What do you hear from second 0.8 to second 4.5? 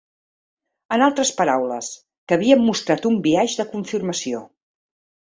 En altres paraules, que havien mostrat un biaix de confirmació.